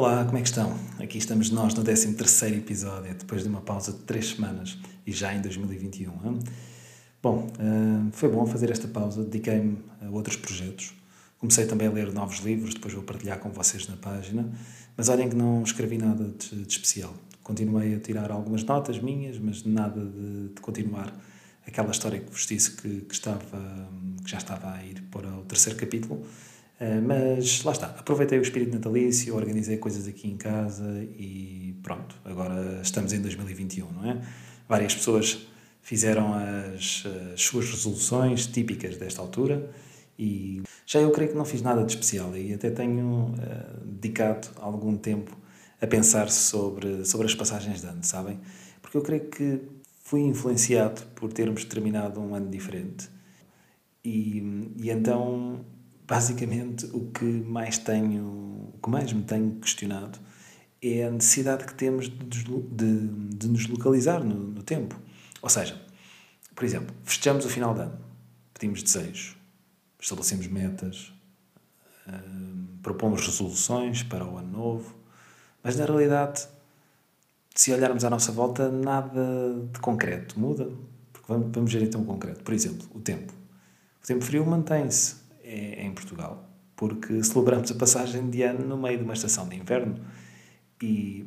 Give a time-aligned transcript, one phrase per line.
[0.00, 0.74] Olá, como é que estão?
[0.98, 2.16] Aqui estamos nós no 13
[2.56, 6.10] episódio, depois de uma pausa de 3 semanas e já em 2021.
[6.10, 6.38] Hein?
[7.22, 10.94] Bom, uh, foi bom fazer esta pausa, dediquei-me a outros projetos.
[11.36, 14.50] Comecei também a ler novos livros, depois vou partilhar com vocês na página.
[14.96, 17.12] Mas olhem que não escrevi nada de, de especial.
[17.42, 21.14] Continuei a tirar algumas notas minhas, mas nada de, de continuar
[21.66, 23.90] aquela história que vos disse que, que, estava,
[24.24, 26.24] que já estava a ir para o terceiro capítulo.
[26.80, 32.16] Uh, mas lá está, aproveitei o espírito natalício, organizei coisas aqui em casa e pronto,
[32.24, 34.22] agora estamos em 2021, não é?
[34.66, 35.46] Várias pessoas
[35.82, 37.04] fizeram as,
[37.34, 39.70] as suas resoluções típicas desta altura
[40.18, 44.48] e já eu creio que não fiz nada de especial e até tenho uh, dedicado
[44.56, 45.36] algum tempo
[45.80, 48.40] a pensar sobre, sobre as passagens de ano, sabem?
[48.80, 49.60] Porque eu creio que
[50.02, 53.08] fui influenciado por termos terminado um ano diferente
[54.04, 55.64] e, e então
[56.10, 60.18] basicamente o que mais tenho, o que mais me tenho questionado
[60.82, 64.98] é a necessidade que temos de, de, de nos localizar no, no, tempo.
[65.40, 65.80] Ou seja,
[66.52, 67.98] por exemplo, festejamos o final de ano,
[68.52, 69.36] pedimos desejos,
[70.00, 71.12] estabelecemos metas,
[72.08, 74.96] hum, propomos resoluções para o ano novo,
[75.62, 76.48] mas na realidade,
[77.54, 80.68] se olharmos à nossa volta, nada de concreto muda.
[81.12, 82.42] Porque vamos, vamos ver então concreto.
[82.42, 83.32] Por exemplo, o tempo.
[84.02, 88.98] O tempo frio mantém-se é, em Portugal, porque celebramos a passagem de ano no meio
[88.98, 89.96] de uma estação de inverno.
[90.80, 91.26] E,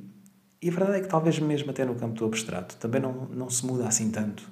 [0.61, 3.49] e a verdade é que, talvez mesmo até no campo do abstrato, também não, não
[3.49, 4.44] se muda assim tanto.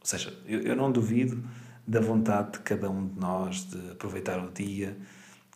[0.00, 1.42] Ou seja, eu, eu não duvido
[1.86, 4.96] da vontade de cada um de nós de aproveitar o dia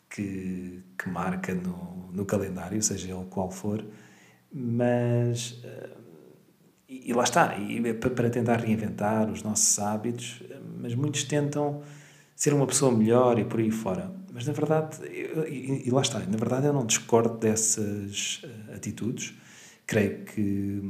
[0.09, 3.85] que, que marca no, no calendário, seja ele qual for,
[4.53, 5.61] mas.
[6.89, 10.43] E, e lá está, e é para tentar reinventar os nossos hábitos,
[10.81, 11.83] mas muitos tentam
[12.45, 14.13] ser uma pessoa melhor e por aí fora.
[14.31, 18.75] Mas na verdade, eu, e, e, lá está, na verdade eu não discordo dessas uh,
[18.75, 19.33] atitudes.
[19.87, 20.83] Creio que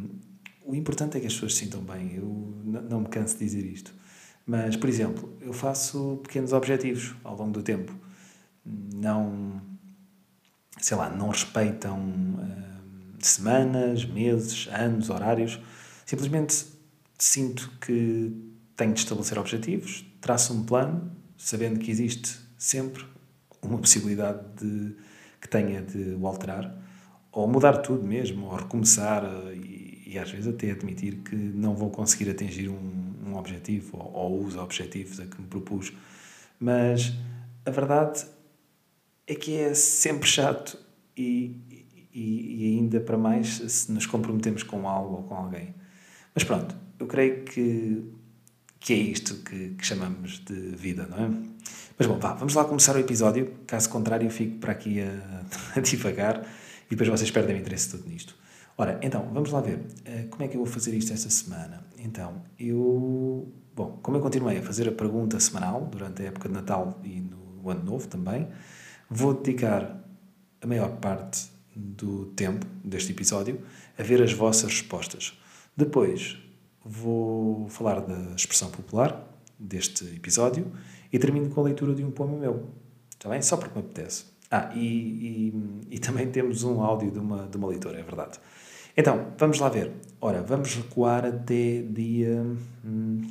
[0.65, 2.17] o importante é que as pessoas se sintam bem.
[2.17, 3.95] Eu não me canso de dizer isto.
[4.45, 7.95] Mas, por exemplo, eu faço pequenos objetivos ao longo do tempo.
[8.67, 9.62] Não,
[10.81, 15.61] sei lá, não respeitam uh, semanas, meses, anos, horários.
[16.05, 16.67] Simplesmente
[17.17, 18.33] sinto que
[18.77, 23.05] tenho de estabelecer objetivos, traço um plano sabendo que existe sempre
[23.60, 24.97] uma possibilidade de
[25.38, 26.75] que tenha de o alterar,
[27.31, 29.22] ou mudar tudo mesmo, ou recomeçar
[29.53, 34.12] e, e às vezes até admitir que não vou conseguir atingir um, um objetivo ou,
[34.12, 35.93] ou os objetivos a que me propus.
[36.59, 37.12] Mas
[37.66, 38.25] a verdade
[39.26, 40.78] é que é sempre chato
[41.15, 41.61] e,
[42.11, 45.75] e, e, ainda para mais se nos comprometemos com algo ou com alguém.
[46.34, 48.03] Mas pronto, eu creio que
[48.84, 51.31] que é isto que, que, chamamos de vida, não é?
[51.99, 53.55] Mas bom, vá, vamos lá começar o episódio.
[53.67, 55.43] Caso contrário, eu fico para aqui a,
[55.75, 56.47] a divagar
[56.87, 58.37] e depois vocês perdem o interesse todo nisto.
[58.77, 59.77] Ora, então, vamos lá ver.
[59.78, 61.83] Uh, como é que eu vou fazer isto esta semana?
[61.99, 63.50] Então, eu.
[63.75, 67.21] Bom, como eu continuei a fazer a pergunta semanal durante a época de Natal e
[67.23, 68.49] no Ano Novo também,
[69.09, 69.99] vou dedicar
[70.61, 73.62] a maior parte do tempo deste episódio
[73.99, 75.41] a ver as vossas respostas.
[75.75, 76.37] Depois
[76.84, 79.27] vou falar da expressão popular
[79.59, 80.71] deste episódio
[81.12, 82.69] e termino com a leitura de um poema meu.
[83.11, 83.41] Está bem?
[83.41, 84.27] Só porque me apetece.
[84.50, 88.39] Ah, e, e, e, também temos um áudio de uma, de uma leitora, é verdade.
[88.97, 89.91] Então, vamos lá ver.
[90.21, 92.44] Ora, vamos recuar até dia
[92.84, 93.23] hum,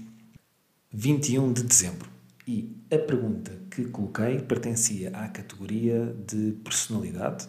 [0.92, 2.10] 21 de dezembro.
[2.46, 7.48] E a pergunta que coloquei pertencia à categoria de personalidade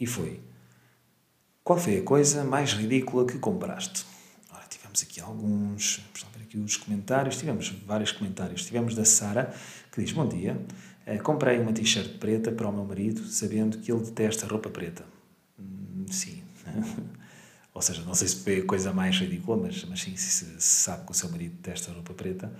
[0.00, 0.40] e foi:
[1.62, 4.04] Qual foi a coisa mais ridícula que compraste?
[4.94, 8.64] Tivemos aqui alguns, vamos ver aqui os comentários, tivemos vários comentários.
[8.64, 9.52] Tivemos da Sara,
[9.90, 10.56] que diz, bom dia,
[11.06, 15.04] uh, comprei uma t-shirt preta para o meu marido, sabendo que ele detesta roupa preta.
[15.58, 16.42] Hum, sim.
[17.74, 20.60] Ou seja, não sei se foi a coisa mais ridícula, mas, mas sim, se, se
[20.60, 22.52] sabe que o seu marido detesta roupa preta,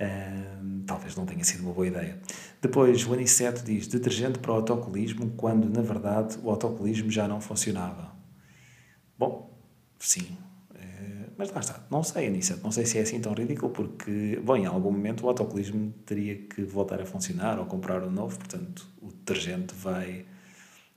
[0.00, 2.18] uh, talvez não tenha sido uma boa ideia.
[2.62, 7.38] Depois, o Aniceto diz, detergente para o autocolismo, quando, na verdade, o autocolismo já não
[7.38, 8.16] funcionava.
[9.18, 9.54] Bom,
[9.98, 10.36] sim,
[11.38, 14.56] mas lá está, não sei, Aniceto, não sei se é assim tão ridículo, porque, bom,
[14.56, 18.88] em algum momento o autocolismo teria que voltar a funcionar ou comprar um novo, portanto,
[19.02, 20.24] o detergente vai,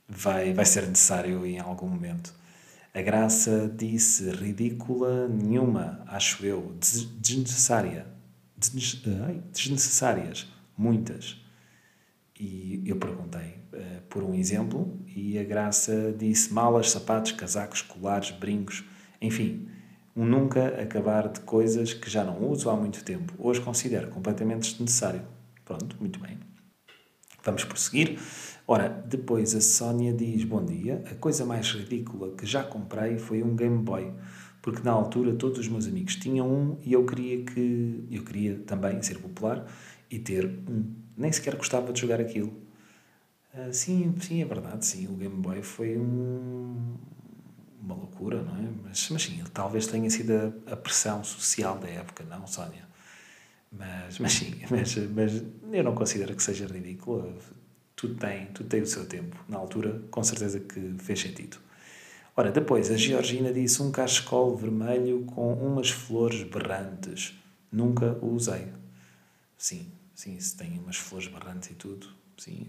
[0.08, 2.34] vai, vai ser necessário em algum momento.
[2.94, 6.74] A Graça disse ridícula nenhuma, acho eu,
[7.20, 8.06] desnecessária.
[8.56, 11.40] Desnecessárias, muitas.
[12.38, 18.30] E eu perguntei uh, por um exemplo, e a Graça disse malas, sapatos, casacos, colares,
[18.30, 18.84] brincos,
[19.20, 19.68] enfim
[20.16, 23.32] um nunca acabar de coisas que já não uso há muito tempo.
[23.38, 25.22] Hoje considero completamente desnecessário.
[25.64, 26.38] Pronto, muito bem.
[27.42, 28.18] Vamos prosseguir.
[28.66, 33.42] Ora, depois a Sónia diz: Bom dia, a coisa mais ridícula que já comprei foi
[33.42, 34.12] um Game Boy,
[34.60, 38.58] porque na altura todos os meus amigos tinham um e eu queria que eu queria
[38.58, 39.66] também ser popular
[40.10, 40.84] e ter um.
[41.16, 42.52] Nem sequer gostava de jogar aquilo.
[43.54, 46.94] Uh, sim, sim, é verdade, sim, o Game Boy foi um,
[47.82, 48.68] uma loucura, não é?
[48.84, 50.32] Mas, mas sim, talvez tenha sido
[50.66, 52.88] a, a pressão social da época, não, Sónia?
[53.72, 55.42] Mas, mas sim, mas, mas
[55.72, 57.34] eu não considero que seja ridículo.
[57.94, 59.36] Tudo tem, tudo tem o seu tempo.
[59.48, 61.58] Na altura, com certeza que fez sentido.
[62.36, 67.34] Ora, depois, a Georgina disse um cachecol vermelho com umas flores berrantes.
[67.70, 68.68] Nunca o usei.
[69.58, 72.68] Sim, sim, se tem umas flores berrantes e tudo, sim.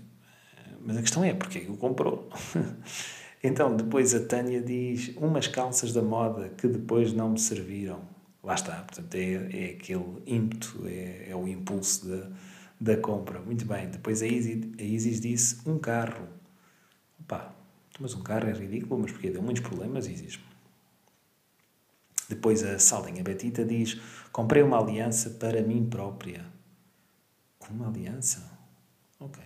[0.82, 2.30] Mas a questão é, porque que o comprou?
[3.44, 8.02] então, depois a Tânia diz umas calças da moda que depois não me serviram
[8.44, 12.32] lá está, portanto, é, é aquele ímpeto, é, é o impulso da,
[12.80, 13.40] da compra.
[13.40, 16.28] Muito bem, depois a Isis, a Isis disse um carro.
[17.20, 17.54] Opa,
[18.00, 20.40] mas um carro é ridículo, mas porque deu muitos problemas, Isis.
[22.28, 24.00] Depois a Saldinha Betita diz:
[24.32, 26.46] Comprei uma aliança para mim própria.
[27.70, 28.52] Uma aliança?
[29.20, 29.44] Ok.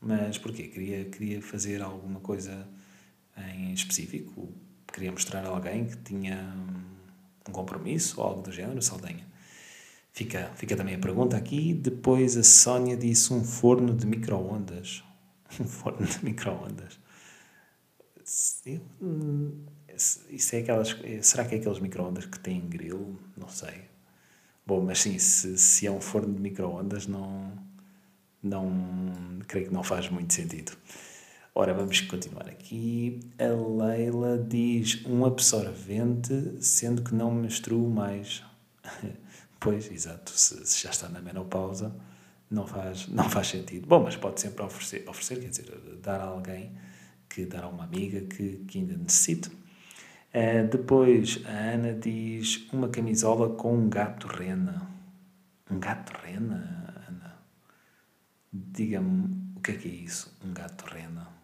[0.00, 0.64] Mas porquê?
[0.68, 2.66] Queria, queria fazer alguma coisa
[3.36, 4.52] em específico?
[4.92, 6.54] Queria mostrar a alguém que tinha
[7.48, 9.26] um compromisso ou algo do género, Saldanha?
[10.12, 11.74] Fica, fica também a pergunta aqui.
[11.74, 15.02] Depois a Sónia disse um forno de micro-ondas.
[15.60, 16.98] Um forno de micro-ondas.
[20.28, 20.96] Isso é aquelas.
[21.22, 23.18] Será que é aqueles micro-ondas que têm grill?
[23.36, 23.84] Não sei.
[24.66, 27.52] Bom, mas sim, se, se é um forno de micro-ondas, não,
[28.42, 29.38] não.
[29.46, 30.72] creio que não faz muito sentido.
[31.58, 33.18] Ora, vamos continuar aqui.
[33.38, 38.44] A Leila diz um absorvente, sendo que não menstruo mais.
[39.58, 41.96] pois, exato, se, se, já está na menopausa,
[42.50, 43.86] não faz, não faz sentido.
[43.86, 46.72] Bom, mas pode sempre oferecer, oferecer quer dizer, dar a alguém,
[47.26, 49.48] que dar a uma amiga que, que ainda necessite.
[49.48, 54.90] Uh, depois, a Ana diz uma camisola com um gato rena.
[55.70, 57.38] Um gato rena, Ana?
[58.52, 61.35] Diga-me o que é que é isso, um gato rena?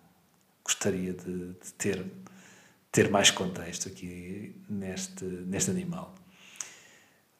[0.64, 2.04] Gostaria de, de, ter,
[2.90, 6.14] ter mais contexto aqui neste, neste animal.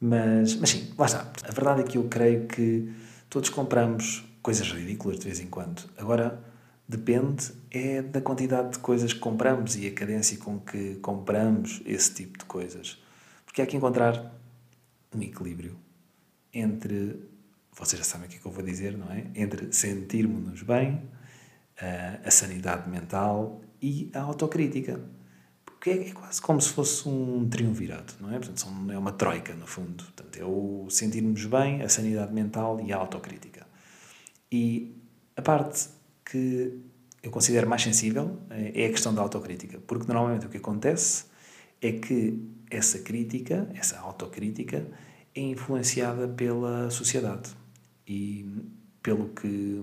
[0.00, 1.32] Mas, mas sim, lá está.
[1.44, 2.92] A verdade é que eu creio que
[3.30, 5.88] todos compramos coisas ridículas de vez em quando.
[5.96, 6.42] Agora,
[6.88, 12.12] depende é da quantidade de coisas que compramos e a cadência com que compramos esse
[12.12, 13.00] tipo de coisas.
[13.46, 14.34] Porque há que encontrar
[15.14, 15.76] um equilíbrio
[16.52, 17.20] entre,
[17.72, 19.26] vocês já sabem o que é que eu vou dizer, não é?
[19.34, 21.02] Entre sentirmos-nos bem
[22.24, 25.00] a sanidade mental e a autocrítica.
[25.64, 28.38] Porque é, é, quase como se fosse um triunvirato, não é?
[28.38, 30.04] Portanto, são, é uma troika, no fundo.
[30.04, 33.66] Portanto, é o sentirmos bem, a sanidade mental e a autocrítica.
[34.50, 34.94] E
[35.36, 35.88] a parte
[36.24, 36.78] que
[37.22, 39.80] eu considero mais sensível é, é a questão da autocrítica.
[39.86, 41.24] Porque normalmente o que acontece
[41.80, 42.40] é que
[42.70, 44.86] essa crítica, essa autocrítica,
[45.34, 47.50] é influenciada pela sociedade
[48.06, 48.46] e
[49.02, 49.82] pelo que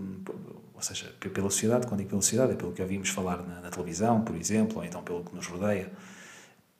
[0.80, 3.70] ou seja, pela sociedade, quando digo pela sociedade, é pelo que ouvimos falar na, na,
[3.70, 5.92] televisão, por exemplo, ou então pelo que nos rodeia,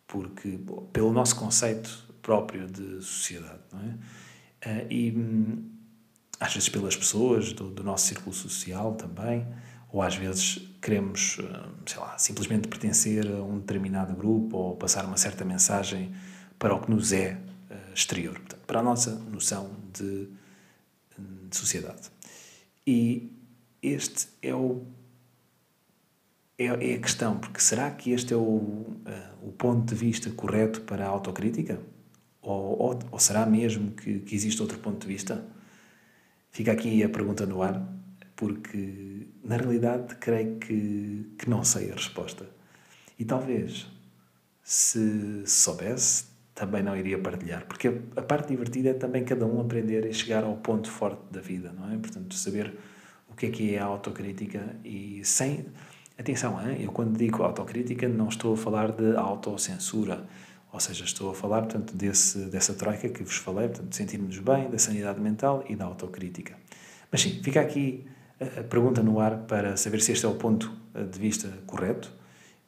[0.08, 0.58] porque
[0.94, 3.94] pelo nosso conceito próprio de sociedade, não é?
[4.66, 5.70] Uh, e hum,
[6.40, 9.46] às vezes pelas pessoas do, do, nosso círculo social também,
[9.92, 15.04] ou às vezes queremos, uh, sei lá, simplesmente pertencer a um determinado grupo ou passar
[15.04, 16.14] uma certa mensagem
[16.58, 17.38] para o que nos é
[17.70, 20.30] uh, exterior, para a nossa noção de,
[21.50, 22.10] de sociedade.
[22.88, 23.39] E
[23.82, 24.86] este é o
[26.60, 28.98] é, é a questão, porque será que este é o, uh,
[29.42, 31.80] o ponto de vista correto para a autocrítica?
[32.42, 35.46] Ou, ou, ou será mesmo que, que existe outro ponto de vista?
[36.52, 37.82] Fica aqui a pergunta no ar,
[38.36, 42.46] porque na realidade creio que, que não sei a resposta.
[43.18, 43.88] E talvez,
[44.64, 49.62] se soubesse, também não iria partilhar, porque a, a parte divertida é também cada um
[49.62, 51.98] aprender a chegar ao ponto forte da vida, não é?
[51.98, 52.74] Portanto, saber
[53.40, 55.66] que é que é a autocrítica e sem.
[56.18, 56.82] Atenção, hein?
[56.82, 60.28] eu quando digo autocrítica não estou a falar de autocensura,
[60.74, 64.38] ou seja, estou a falar portanto, desse, dessa troika que vos falei, portanto, de sentirmos
[64.40, 66.58] bem, da sanidade mental e da autocrítica.
[67.10, 68.06] Mas sim, fica aqui
[68.42, 72.12] a pergunta no ar para saber se este é o ponto de vista correto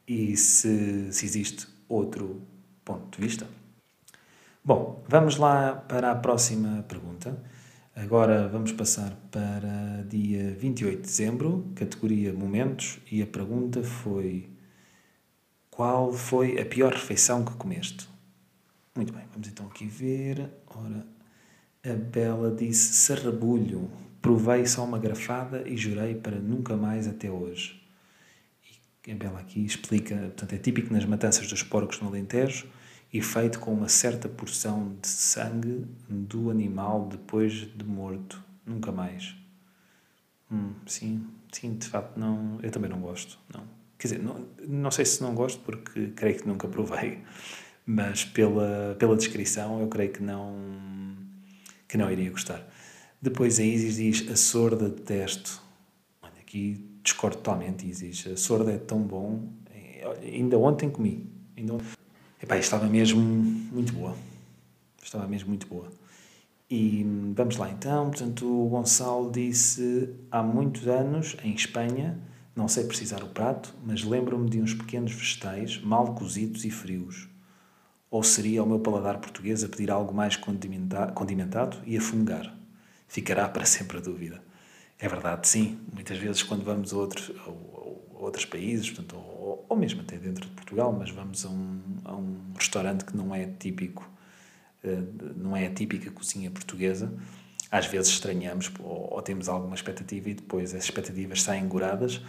[0.08, 2.42] e se, se existe outro
[2.86, 3.46] ponto de vista.
[4.64, 7.38] Bom, vamos lá para a próxima pergunta.
[7.94, 14.50] Agora vamos passar para dia 28 de dezembro, categoria Momentos, e a pergunta foi:
[15.70, 18.08] Qual foi a pior refeição que comeste?
[18.96, 20.50] Muito bem, vamos então aqui ver.
[20.68, 21.06] Ora,
[21.84, 23.92] a Bela disse sarrabulho.
[24.22, 27.82] Provei só uma garfada e jurei para nunca mais até hoje.
[29.06, 32.68] E a Bela aqui explica, portanto, é típico nas matanças dos porcos no Alentejo
[33.14, 38.42] e feito com uma certa porção de sangue do animal depois de morto.
[38.66, 39.36] Nunca mais.
[40.52, 43.38] Hum, sim, sim, de facto, não, eu também não gosto.
[43.54, 43.64] Não.
[43.98, 47.20] Quer dizer, não, não sei se não gosto porque creio que nunca provei,
[47.86, 50.56] mas pela, pela descrição eu creio que não,
[51.88, 52.66] que não iria gostar.
[53.22, 55.62] Depois a Isis diz: A sorda detesto.
[56.22, 58.26] Olha, aqui discordo totalmente, Isis.
[58.28, 59.48] A sorda é tão bom.
[60.24, 61.30] Ainda ontem comi.
[61.56, 62.01] Ainda ontem.
[62.42, 64.16] Epá, estava mesmo muito boa.
[65.04, 65.92] Estava mesmo muito boa.
[66.70, 67.06] E
[67.36, 68.10] vamos lá então.
[68.10, 72.18] Portanto, o Gonçalo disse: Há muitos anos, em Espanha,
[72.56, 77.28] não sei precisar o prato, mas lembro-me de uns pequenos vegetais mal cozidos e frios.
[78.10, 82.62] Ou seria o meu paladar português a pedir algo mais condimentado e a fungar?
[83.12, 84.42] ficará para sempre a dúvida.
[85.02, 85.80] É verdade, sim.
[85.92, 90.46] Muitas vezes, quando vamos a outros, a outros países, portanto, ou, ou, mesmo até dentro
[90.48, 94.08] de Portugal, mas vamos a um, a um restaurante que não é típico,
[94.84, 95.02] eh,
[95.36, 97.12] não é a típica cozinha portuguesa,
[97.72, 102.22] às vezes estranhamos ou, temos alguma expectativa e depois as expectativas saem goradas.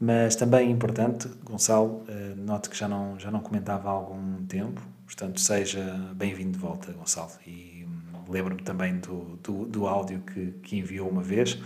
[0.00, 4.44] Mas também é importante, Gonçalo, eh, note que já não, já não comentava há algum
[4.46, 5.82] tempo, portanto, seja
[6.14, 7.32] bem-vindo de volta, Gonçalo.
[7.46, 7.86] E
[8.28, 11.58] lembro-me também do, do, do áudio que, que, enviou uma vez.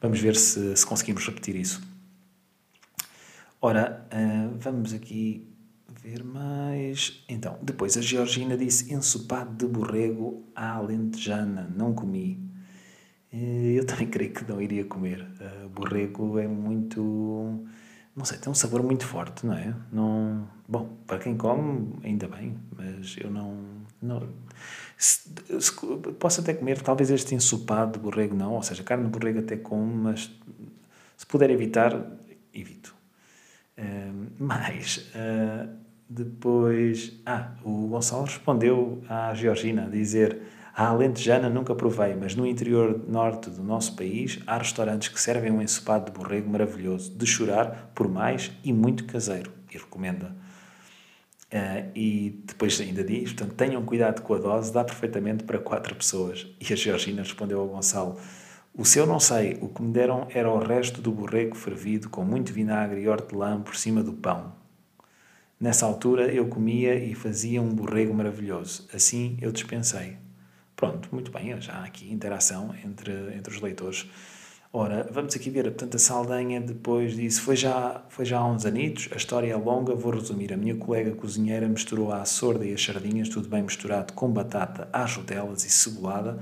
[0.00, 1.82] Vamos ver se, se conseguimos repetir isso.
[3.60, 5.48] Ora, uh, vamos aqui
[6.00, 7.24] ver mais.
[7.28, 12.38] Então, depois a Georgina disse ensopado de borrego à alentejana, não comi.
[13.32, 15.22] Uh, eu também creio que não iria comer.
[15.40, 17.00] Uh, borrego é muito.
[18.14, 19.74] Não sei, tem um sabor muito forte, não é?
[19.92, 23.56] Não, bom, para quem come, ainda bem, mas eu não.
[24.00, 24.28] não
[26.18, 29.56] posso até comer, talvez este ensopado de borrego não, ou seja, carne de borrego até
[29.56, 30.30] como, mas
[31.16, 31.94] se puder evitar,
[32.52, 32.94] evito.
[33.78, 35.68] Uh, mas, uh,
[36.08, 40.40] depois, ah, o Gonçalo respondeu à Georgina, a dizer,
[40.74, 45.50] a alentejana nunca provei, mas no interior norte do nosso país há restaurantes que servem
[45.50, 50.34] um ensopado de borrego maravilhoso, de chorar por mais e muito caseiro, e recomenda.
[51.52, 55.94] Uh, e depois ainda diz, portanto, tenham cuidado com a dose, dá perfeitamente para quatro
[55.94, 56.46] pessoas.
[56.60, 58.18] E a Georgina respondeu ao Gonçalo,
[58.74, 62.24] o seu não sei, o que me deram era o resto do borrego fervido com
[62.24, 64.52] muito vinagre e hortelã por cima do pão.
[65.58, 68.88] Nessa altura eu comia e fazia um borrego maravilhoso.
[68.94, 70.16] Assim eu dispensei.
[70.76, 74.08] Pronto, muito bem, já há aqui interação entre, entre os leitores.
[74.70, 78.66] Ora, vamos aqui ver, portanto, a Saldanha depois disse, foi já, foi já há uns
[78.66, 80.52] anitos, a história é longa, vou resumir.
[80.52, 84.86] A minha colega cozinheira misturou a sorda e as sardinhas, tudo bem misturado, com batata,
[84.92, 86.38] às rodelas e cebolada,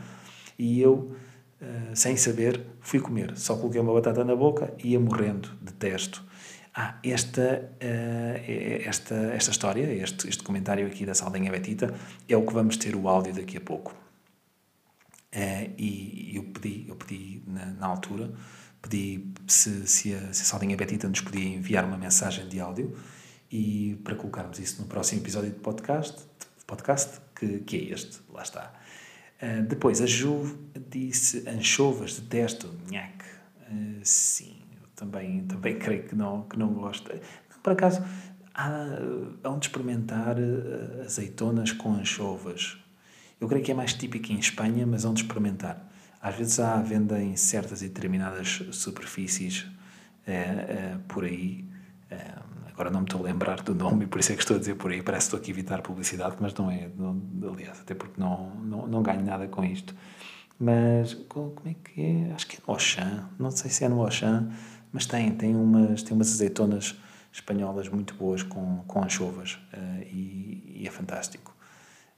[0.59, 1.13] e eu,
[1.63, 3.37] uh, sem saber, fui comer.
[3.37, 6.25] Só coloquei uma batata na boca e ia morrendo de testo.
[6.75, 11.95] Ah, esta, uh, esta, esta história, este, este comentário aqui da Saldanha Betita,
[12.29, 14.06] é o que vamos ter o áudio daqui a pouco.
[15.35, 18.33] Uh, e eu pedi, eu pedi na, na altura,
[18.81, 22.97] pedi se, se, a, se a Saldinha Betita nos podia enviar uma mensagem de áudio
[23.51, 28.21] e para colocarmos isso no próximo episódio de podcast, de podcast que, que é este,
[28.33, 28.73] lá está.
[29.43, 30.57] Uh, depois, a Ju
[30.89, 33.27] disse anchovas, detesto, nhaque.
[33.71, 37.11] Uh, sim, eu também, também creio que não, que não gosto.
[37.63, 38.03] Por acaso,
[38.55, 38.71] há,
[39.43, 40.37] há onde experimentar
[41.05, 42.79] azeitonas com anchovas
[43.41, 45.87] eu creio que é mais típico em Espanha, mas onde experimentar.
[46.21, 49.67] Às vezes há venda em certas e determinadas superfícies
[50.27, 51.65] é, é, por aí.
[52.11, 52.33] É,
[52.67, 54.59] agora não me estou a lembrar do nome e por isso é que estou a
[54.59, 55.03] dizer por aí.
[55.03, 56.89] Parece que estou aqui a evitar publicidade, mas não é.
[56.97, 57.21] Não,
[57.53, 59.95] aliás, até porque não, não, não ganho nada com isto.
[60.59, 62.33] Mas como é que é?
[62.33, 63.29] Acho que é no Auchan.
[63.39, 64.51] Não sei se é no Auchan,
[64.91, 66.97] mas tem, tem, umas, tem umas azeitonas
[67.31, 69.59] espanholas muito boas com, com anchovas
[70.11, 71.56] e, e é fantástico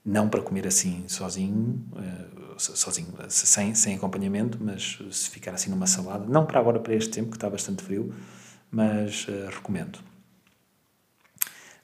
[0.05, 5.87] não para comer assim sozinho, uh, sozinho, sem, sem acompanhamento, mas se ficar assim numa
[5.87, 8.15] salada, não para agora, para este tempo que está bastante frio,
[8.71, 9.99] mas uh, recomendo.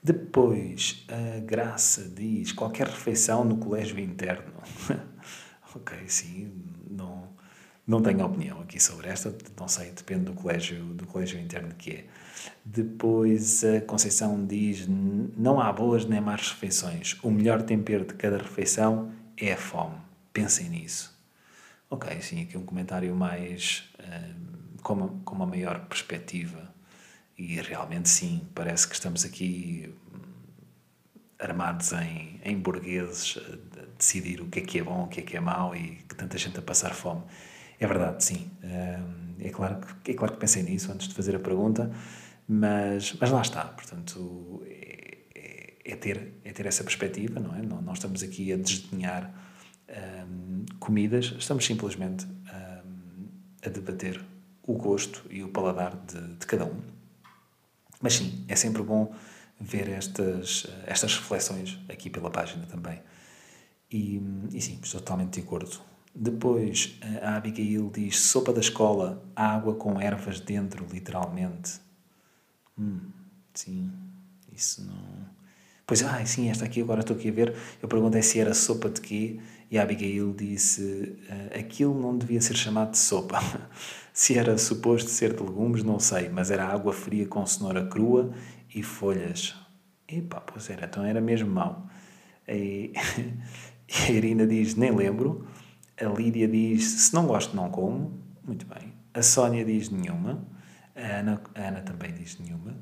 [0.02, 4.52] Depois, a Graça diz qualquer refeição no colégio interno.
[5.74, 6.52] ok, sim,
[6.90, 7.28] não,
[7.86, 11.90] não tenho opinião aqui sobre esta, não sei, depende do colégio, do colégio interno que
[11.90, 12.06] é.
[12.64, 17.18] Depois a Conceição diz: não há boas nem más refeições.
[17.22, 19.96] O melhor tempero de cada refeição é a fome.
[20.32, 21.14] Pensem nisso.
[21.90, 26.72] Ok, sim, aqui um comentário mais uh, com, uma, com uma maior perspectiva.
[27.36, 30.18] E realmente sim, parece que estamos aqui hum,
[31.38, 35.22] armados em, em burgueses a decidir o que é que é bom, o que é
[35.22, 37.22] que é mau e que tanta gente a passar fome.
[37.78, 38.50] É verdade, sim.
[39.40, 41.90] É claro, que, é claro que pensei nisso antes de fazer a pergunta,
[42.48, 43.64] mas, mas lá está.
[43.64, 47.62] Portanto, é, é, é ter, é ter essa perspectiva, não é?
[47.62, 49.32] Não, não estamos aqui a desdenhar
[49.88, 53.28] um, comidas, estamos simplesmente um,
[53.64, 54.20] a debater
[54.62, 56.80] o gosto e o paladar de, de cada um.
[58.00, 59.14] Mas sim, é sempre bom
[59.60, 63.00] ver estas, estas reflexões aqui pela página também.
[63.90, 64.20] E,
[64.52, 65.80] e sim, estou totalmente de acordo.
[66.14, 71.80] Depois, a Abigail diz sopa da escola, água com ervas dentro, literalmente.
[72.78, 73.00] Hum,
[73.52, 73.90] sim,
[74.52, 75.34] isso não...
[75.86, 77.54] Pois, ah, sim, esta aqui agora estou aqui a ver.
[77.82, 79.38] Eu perguntei se era sopa de quê
[79.70, 83.38] e a Abigail disse uh, aquilo não devia ser chamado de sopa.
[84.12, 88.32] se era suposto ser de legumes, não sei, mas era água fria com cenoura crua
[88.74, 89.54] e folhas.
[90.08, 91.86] Epá, pois era, então era mesmo mau.
[92.48, 92.92] E,
[93.88, 95.46] e a Irina diz, nem lembro.
[96.00, 98.20] A Lídia diz, se não gosto, não como.
[98.42, 98.92] Muito bem.
[99.12, 100.46] A Sónia diz nenhuma.
[100.94, 102.76] A Ana, a Ana também diz nenhuma.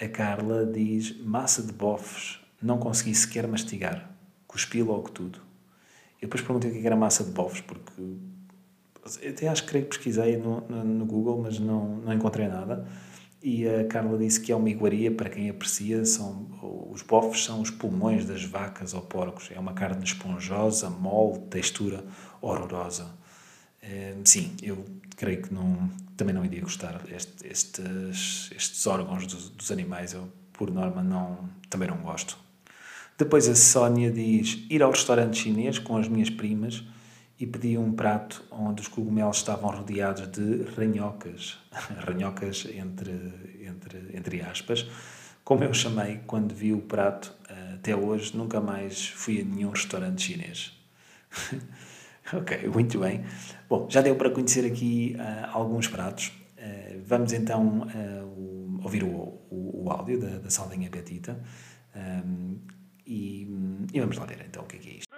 [0.00, 2.40] A Carla diz massa de bofes.
[2.62, 4.10] Não consegui sequer mastigar.
[4.46, 5.40] Cuspi logo tudo.
[6.20, 8.02] Eu depois perguntei o que era massa de bofes, porque
[9.28, 12.86] até acho que creio que pesquisei no, no, no Google, mas não, não encontrei nada
[13.42, 16.48] e a Carla disse que é uma iguaria para quem aprecia, são,
[16.90, 22.04] os bofes são os pulmões das vacas ou porcos, é uma carne esponjosa, mole, textura
[22.40, 23.06] horrorosa.
[23.80, 24.84] É, sim, eu
[25.16, 25.88] creio que não,
[26.18, 31.48] também não iria gostar este, estes, estes órgãos dos, dos animais, eu por norma não,
[31.70, 32.36] também não gosto.
[33.16, 36.82] Depois a Sónia diz ir ao restaurante chinês com as minhas primas
[37.38, 41.56] e pedi um prato onde os cogumelos estavam rodeados de ranhocas,
[42.04, 43.12] ranhocas entre,
[43.64, 44.86] entre, entre aspas,
[45.44, 49.70] como eu chamei quando vi o prato, eh, até hoje nunca mais fui a nenhum
[49.70, 50.72] restaurante chinês.
[52.34, 53.24] ok, muito bem.
[53.68, 56.28] Bom, já deu para conhecer aqui uh, alguns pratos.
[56.56, 61.40] Uh, vamos então uh, ouvir o, o, o, áudio da, da Saldinha Petita
[61.94, 62.60] um,
[63.06, 63.42] e,
[63.92, 65.08] e, vamos lá ver então o que é, que é isto.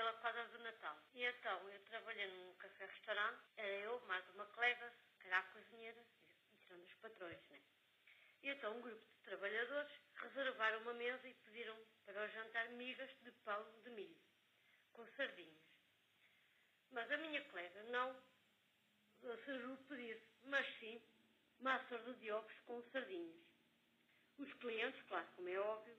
[0.00, 0.96] pela quadra do Natal.
[1.14, 6.02] E então eu trabalhei num café-restaurante, era eu, mais uma colega, que era a cozinheira,
[6.54, 7.60] e são patrões, né?
[8.42, 13.08] E então um grupo de trabalhadores reservaram uma mesa e pediram para o jantar migas
[13.22, 14.20] de pão de milho,
[14.92, 15.62] com sardinhas.
[16.90, 18.10] Mas a minha colega não
[19.32, 21.00] aceitou o pedido, mas sim
[21.60, 23.40] massa de ovos com sardinhas.
[24.36, 25.96] Os clientes, claro, como é óbvio,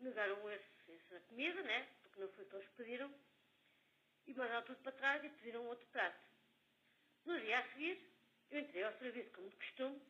[0.00, 1.86] negaram essa comida, né?
[2.00, 3.14] Porque não foi o que eles pediram.
[4.26, 6.18] E mandaram tudo para trás e pediram outro prato.
[7.26, 8.10] No dia a seguir,
[8.50, 10.00] eu entrei ao serviço como de costume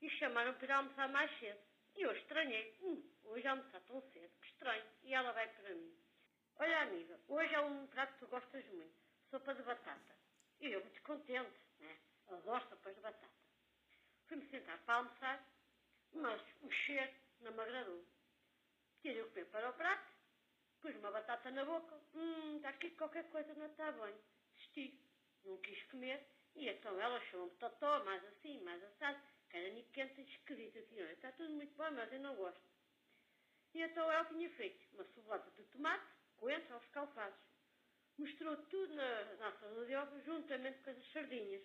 [0.00, 1.58] e chamaram para almoçar mais cedo.
[1.96, 2.76] E eu estranhei.
[2.82, 4.84] Hum, hoje almoçar tão cedo, que estranho.
[5.02, 5.94] E ela vai para mim.
[6.56, 8.94] Olha, amiga, hoje é um prato que tu gostas muito.
[9.30, 10.14] Sopa de batata.
[10.60, 11.98] E eu muito contente, né?
[12.28, 13.32] Adoro sopas de batata.
[14.26, 15.44] Fui-me sentar para almoçar,
[16.12, 18.04] mas o cheiro não me agradou.
[19.00, 20.12] Tirei o pé para o prato,
[20.80, 24.14] pus uma batata na boca, hum, está aqui qualquer coisa não está bem.
[24.54, 25.00] Desisti,
[25.44, 29.20] não quis comer, e então ela chamou-me totó, mais assim, mais assado,
[29.52, 29.80] era e
[30.22, 30.78] esquisito.
[30.78, 32.60] Assim, olha, está tudo muito bom, mas eu não gosto.
[33.74, 36.06] E então ela tinha feito uma cebolada de tomate,
[36.36, 37.38] coentro aos calfados.
[38.18, 41.62] Mostrou tudo na nossa ovos, juntamente com as sardinhas.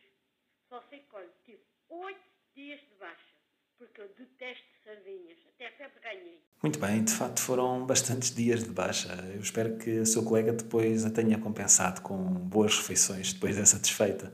[0.70, 3.34] Só sei que, olha, tive oito dias de baixa
[3.78, 5.38] porque eu detesto sardinhas.
[5.56, 6.42] Até febre ganhei.
[6.62, 9.14] Muito bem, de facto foram bastantes dias de baixa.
[9.34, 13.66] Eu espero que a sua colega depois a tenha compensado com boas refeições, depois é
[13.66, 14.34] satisfeita.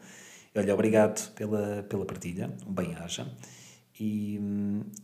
[0.60, 3.26] Olha, obrigado pela, pela partilha, um bem-aja.
[3.98, 4.38] E,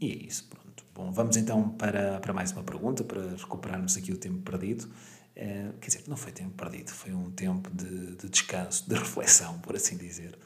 [0.01, 0.83] e é isso, pronto.
[0.93, 4.85] Bom, vamos então para, para mais uma pergunta, para recuperarmos aqui o tempo perdido.
[5.33, 9.57] É, quer dizer, não foi tempo perdido, foi um tempo de, de descanso, de reflexão,
[9.59, 10.37] por assim dizer.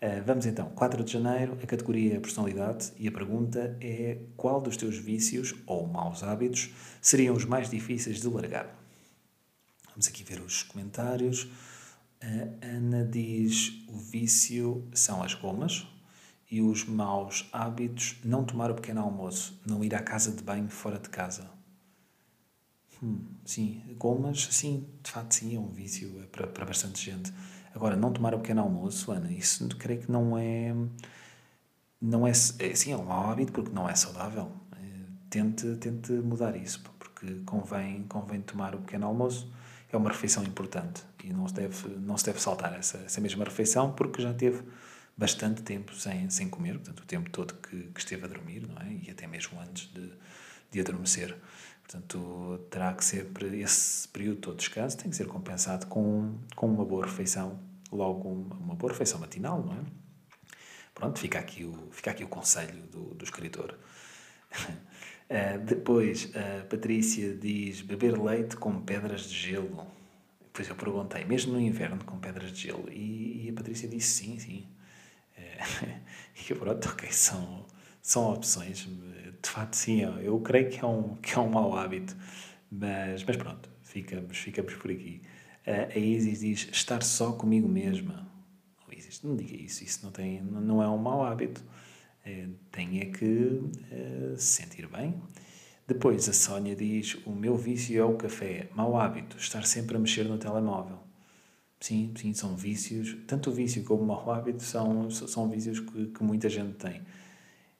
[0.00, 4.62] Uh, vamos então, 4 de janeiro, a categoria é personalidade e a pergunta é qual
[4.62, 6.70] dos teus vícios ou maus hábitos
[7.02, 8.74] seriam os mais difíceis de largar?
[9.90, 11.48] Vamos aqui ver os comentários.
[12.24, 15.86] A Ana diz: o vício são as gomas
[16.50, 20.68] e os maus hábitos não tomar o pequeno almoço, não ir à casa de banho
[20.70, 21.50] fora de casa.
[23.02, 27.30] Hum, sim, gomas, sim, de facto sim, é um vício é para, para bastante gente.
[27.74, 30.74] Agora, não tomar o pequeno almoço, Ana, isso creio que não é.
[32.00, 32.34] Não é, é
[32.74, 34.50] sim, é um mau hábito porque não é saudável.
[34.72, 39.52] É, tente, tente mudar isso, porque convém, convém tomar o pequeno almoço.
[39.94, 43.44] É uma refeição importante e não se deve, não se deve saltar essa, essa mesma
[43.44, 44.62] refeição porque já teve
[45.16, 48.76] bastante tempo sem, sem comer, portanto, o tempo todo que, que esteve a dormir, não
[48.82, 48.92] é?
[49.06, 50.10] E até mesmo antes de,
[50.72, 51.36] de adormecer.
[51.82, 56.66] Portanto, terá que ser, esse período todo de descanso tem que ser compensado com, com
[56.66, 57.60] uma boa refeição,
[57.92, 59.80] logo uma, uma boa refeição matinal, não é?
[60.92, 63.78] Pronto, fica aqui o, fica aqui o conselho do, do escritor.
[65.30, 69.86] Uh, depois, a Patrícia diz beber leite com pedras de gelo.
[70.42, 72.88] Depois eu perguntei, mesmo no inverno com pedras de gelo?
[72.90, 74.66] E, e a Patrícia disse sim, sim.
[75.36, 75.88] Uh,
[76.50, 77.66] e pronto, ok, são,
[78.02, 78.88] são opções.
[79.42, 82.16] De facto, sim, eu creio que é um, que é um mau hábito.
[82.70, 85.22] Mas, mas pronto, ficamos, ficamos por aqui.
[85.66, 88.34] A Isis diz estar só comigo mesma.
[89.22, 91.83] Não diga isso, isso não, tem, não é um mau hábito eh,
[92.70, 95.14] tem é que uh, se sentir bem.
[95.86, 98.68] Depois a Sónia diz: O meu vício é o café.
[98.74, 100.98] Mau hábito, estar sempre a mexer no telemóvel.
[101.78, 103.16] Sim, sim, são vícios.
[103.26, 107.02] Tanto o vício como o mau hábito são, são vícios que, que muita gente tem.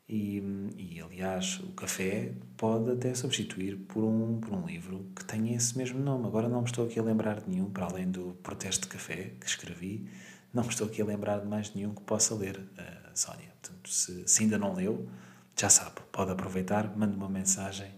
[0.07, 0.43] E,
[0.77, 5.79] e, aliás, o café pode até substituir por um, por um livro que tenha esse
[5.79, 6.27] mesmo nome.
[6.27, 9.33] Agora não me estou aqui a lembrar de nenhum, para além do Protesto de Café
[9.41, 10.07] que escrevi,
[10.55, 13.53] não estou aqui a lembrar de mais nenhum que possa ler, uh, Sónia.
[13.61, 15.09] Portanto, se, se, ainda não leu,
[15.57, 17.91] já sabe, pode aproveitar, manda uma mensagem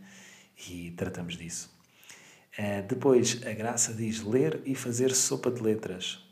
[0.69, 1.71] e tratamos disso.
[2.59, 6.25] Uh, depois, a Graça diz ler e fazer sopa de letras.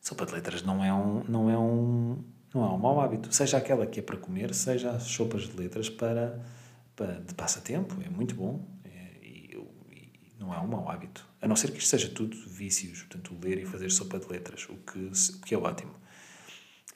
[0.00, 2.22] Sopa de letras não é um, não é um,
[2.54, 3.34] não é um mau hábito.
[3.34, 6.40] Seja aquela que é para comer, seja as sopas de letras para,
[6.94, 8.88] para de passatempo, é muito bom é,
[9.22, 9.56] e,
[9.90, 11.26] e, não é um mau hábito.
[11.44, 14.66] A não ser que isto seja tudo vícios, portanto, ler e fazer sopa de letras,
[14.66, 15.92] o que, o que é ótimo.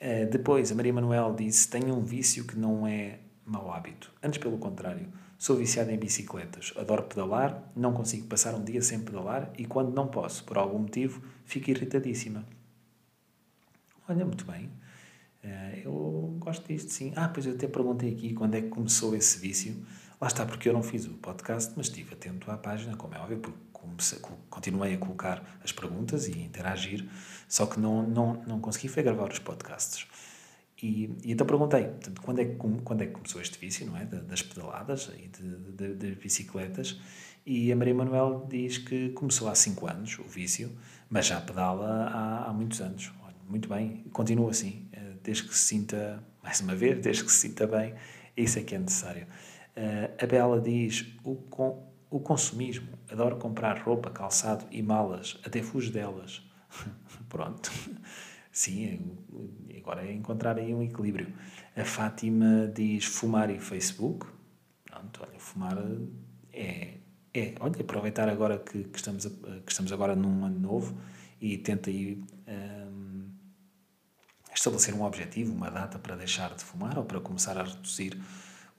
[0.01, 4.11] Uh, depois, a Maria Manuel disse: Tenho um vício que não é mau hábito.
[4.23, 5.07] Antes, pelo contrário,
[5.37, 6.73] sou viciada em bicicletas.
[6.75, 10.79] Adoro pedalar, não consigo passar um dia sem pedalar e, quando não posso, por algum
[10.79, 12.43] motivo, fico irritadíssima.
[14.07, 14.65] Olha, muito bem.
[15.43, 17.13] Uh, eu gosto disto, sim.
[17.15, 19.85] Ah, pois eu até perguntei aqui quando é que começou esse vício.
[20.19, 23.19] Lá está, porque eu não fiz o podcast, mas estive atento à página, como é
[23.19, 23.68] óbvio, porque
[24.49, 27.07] continuei a colocar as perguntas e a interagir,
[27.47, 30.07] só que não, não, não consegui foi gravar os podcasts.
[30.81, 33.97] E, e então perguntei, portanto, quando, é que, quando é que começou este vício, não
[33.97, 34.05] é?
[34.05, 36.99] Das pedaladas e de, de, de bicicletas.
[37.45, 40.71] E a Maria Manuel diz que começou há 5 anos o vício,
[41.09, 43.11] mas já pedala há, há muitos anos.
[43.47, 47.39] Muito bem, continua assim, eh, desde que se sinta, mais uma vez, desde que se
[47.39, 47.95] sinta bem,
[48.37, 49.25] isso é que é necessário.
[49.75, 51.35] Uh, a Bela diz: o,
[52.09, 52.87] o consumismo.
[53.11, 56.41] Adoro comprar roupa, calçado e malas, até fujo delas.
[57.29, 57.71] Pronto.
[58.51, 59.17] Sim,
[59.77, 61.31] agora é encontrar aí um equilíbrio.
[61.75, 64.25] A Fátima diz fumar e Facebook.
[64.85, 65.77] Pronto, olha, fumar
[66.51, 66.95] é,
[67.33, 70.99] é olha, aproveitar agora que, que, estamos, que estamos agora num ano novo
[71.39, 73.29] e tenta aí um,
[74.53, 78.19] estabelecer um objetivo, uma data para deixar de fumar ou para começar a reduzir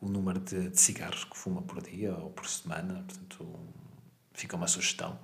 [0.01, 3.59] o número de, de, cigarros que fuma por dia ou por semana, portanto,
[4.33, 5.19] fica uma sugestão.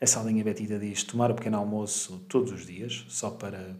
[0.00, 3.76] A Salinha Betida diz tomar o pequeno almoço todos os dias, só para,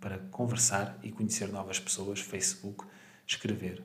[0.00, 2.84] para conversar e conhecer novas pessoas, Facebook,
[3.26, 3.82] escrever.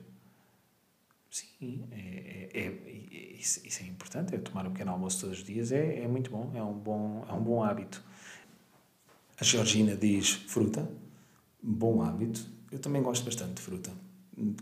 [1.30, 5.44] Sim, é, é, é, isso, isso, é importante, é tomar o pequeno almoço todos os
[5.44, 8.02] dias, é, é muito bom, é um bom, é um bom hábito.
[9.38, 10.90] A Georgina diz fruta,
[11.62, 12.44] bom hábito.
[12.72, 14.07] Eu também gosto bastante de fruta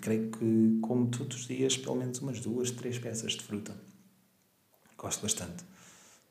[0.01, 3.77] creio que como todos os dias pelo menos umas duas, três peças de fruta.
[4.97, 5.65] Gosto bastante.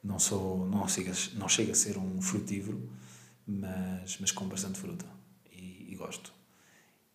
[0.03, 2.89] Não sou, não chega, não chega a ser um frutívoro,
[3.45, 5.05] mas, mas como bastante fruta
[5.51, 6.31] e, e, gosto.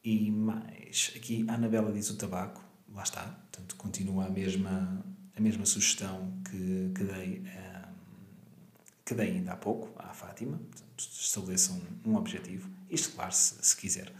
[0.02, 5.04] E mais, aqui a Anabela diz o tabaco, lá está, portanto continua a mesma,
[5.36, 7.80] a mesma sugestão que, que dei um,
[9.10, 13.56] que dei ainda há pouco à Fátima, portanto, estabeleçam um, um objetivo, isto claro se,
[13.60, 14.12] se quiser.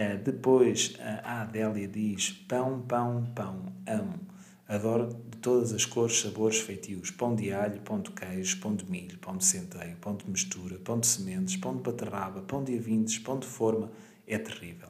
[0.00, 4.18] Uh, depois a Adélia diz: pão, pão, pão, amo.
[4.66, 7.10] Adoro de todas as cores, sabores, feitios.
[7.10, 10.78] Pão de alho, pão de queijo, pão de milho, pão de centeio, pão de mistura,
[10.78, 13.92] pão de sementes, pão de beterraba, pão de avintes, pão de forma.
[14.26, 14.88] É terrível.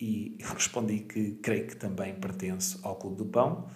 [0.00, 3.68] E eu respondi que creio que também pertenço ao Clube do Pão.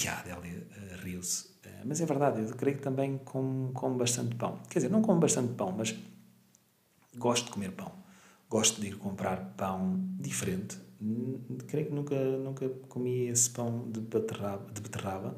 [0.00, 1.48] E a Adélia uh, riu-se.
[1.64, 4.60] Uh, mas é verdade, eu creio que também como, como bastante pão.
[4.70, 5.96] Quer dizer, não como bastante pão, mas
[7.16, 7.98] gosto de comer pão
[8.48, 10.78] gosto de ir comprar pão diferente.
[11.66, 15.36] Creio que nunca, nunca comi esse pão de beterraba, de beterraba,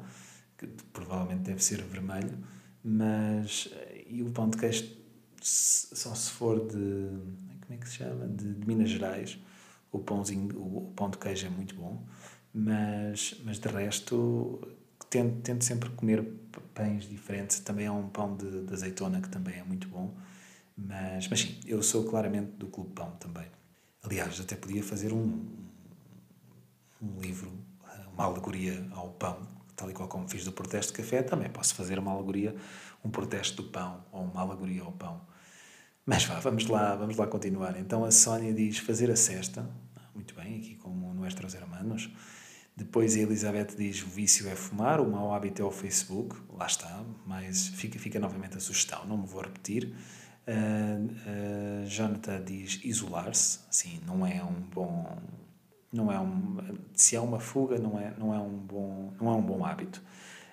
[0.57, 2.37] que provavelmente deve ser vermelho,
[2.83, 3.69] mas
[4.07, 5.01] e o pão de queijo
[5.41, 7.09] só se for de
[7.61, 8.27] como é que se chama?
[8.27, 9.39] De, de Minas Gerais.
[9.91, 12.05] O pãozinho, o, pão de queijo é muito bom,
[12.53, 14.75] mas, mas de resto
[15.09, 16.23] tento, tento sempre comer
[16.73, 17.59] pães diferentes.
[17.59, 20.15] Também há um pão de, de azeitona que também é muito bom
[20.77, 23.45] mas, mas sim, eu sou claramente do Clube Pão também.
[24.03, 25.45] Aliás, até podia fazer um,
[27.01, 27.51] um livro,
[28.13, 31.75] uma alegoria ao pão, tal e qual como fiz do protesto de café, também posso
[31.75, 32.55] fazer uma alegoria,
[33.03, 35.21] um protesto do pão, ou uma alegoria ao pão.
[36.05, 37.79] Mas vá, vamos lá, vamos lá continuar.
[37.79, 39.69] Então a Sónia diz fazer a cesta,
[40.15, 42.11] muito bem, aqui como Nuestros Hermanos.
[42.75, 46.35] Depois a Elizabeth diz o vício é fumar, o mau hábito é o Facebook.
[46.53, 49.93] Lá está, mas fica, fica novamente a sugestão, não me vou repetir.
[50.47, 55.17] Uh, uh, Jonathan diz isolar-se, sim, não é um bom,
[55.93, 56.57] não é um,
[56.93, 60.01] se é uma fuga não é não é um bom não é um bom hábito.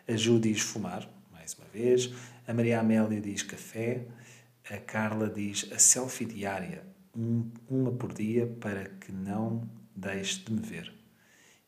[0.06, 2.10] A Ju diz fumar, mais uma vez.
[2.46, 4.06] A Maria Amélia diz café.
[4.70, 6.82] A Carla diz a selfie diária,
[7.16, 10.92] um, uma por dia para que não deixe de me ver.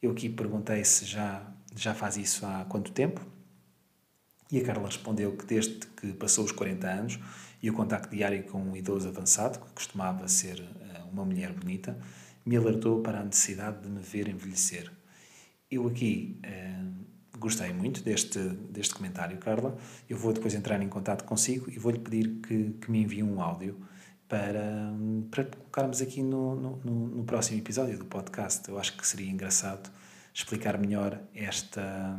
[0.03, 3.25] Eu aqui perguntei se já já faz isso há quanto tempo
[4.51, 7.19] e a Carla respondeu que desde que passou os 40 anos
[7.63, 11.99] e o contacto diário com um idoso avançado, que costumava ser eh, uma mulher bonita,
[12.45, 14.91] me alertou para a necessidade de me ver envelhecer.
[15.71, 16.83] Eu aqui eh,
[17.39, 19.77] gostei muito deste, deste comentário, Carla.
[20.09, 23.41] Eu vou depois entrar em contato consigo e vou-lhe pedir que, que me envie um
[23.41, 23.79] áudio
[24.29, 24.93] para,
[25.31, 26.77] para colocarmos aqui no, no,
[27.09, 28.69] no, próximo episódio do podcast.
[28.69, 29.91] Eu acho que seria engraçado
[30.33, 32.17] explicar melhor esta,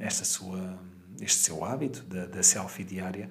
[0.00, 0.78] esta sua
[1.20, 3.28] este seu hábito da selfie diária,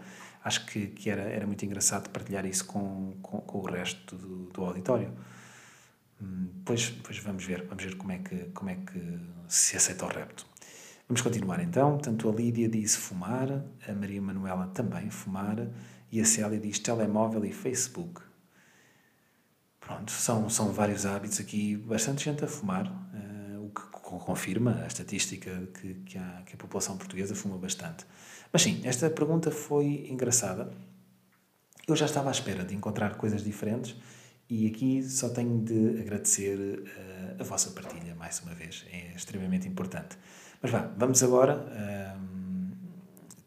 [0.48, 4.46] acho que, que era, era muito engraçado partilhar isso com, com, com o resto do,
[4.46, 5.14] do auditório.
[6.22, 10.06] Hum, pois, pois vamos ver, vamos ver como é que, como é que se aceita
[10.06, 10.46] o repto.
[11.08, 11.98] Vamos continuar então.
[11.98, 15.68] Tanto a Lídia disse fumar, a Maria Manuela também fumar
[16.12, 18.22] e a Célia diz telemóvel e Facebook.
[19.80, 22.88] Pronto, são, são vários hábitos aqui, bastante gente a fumar.
[22.88, 28.06] Uh, confirma a estatística que, que, a, que a população portuguesa fuma bastante.
[28.52, 30.72] Mas sim, esta pergunta foi engraçada.
[31.88, 33.96] Eu já estava à espera de encontrar coisas diferentes
[34.50, 38.86] e aqui só tenho de agradecer uh, a vossa partilha, mais uma vez.
[38.92, 40.18] É extremamente importante.
[40.62, 41.56] Mas vá, vamos agora.
[41.56, 42.38] Uh,